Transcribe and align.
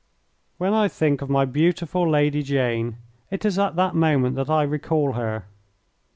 When 0.57 0.73
I 0.73 0.87
think 0.87 1.21
of 1.21 1.29
my 1.29 1.45
beautiful 1.45 2.09
Lady 2.09 2.41
Jane 2.41 2.97
it 3.29 3.45
is 3.45 3.59
at 3.59 3.75
that 3.75 3.93
moment 3.93 4.35
that 4.35 4.49
I 4.49 4.63
recall 4.63 5.11
her. 5.11 5.45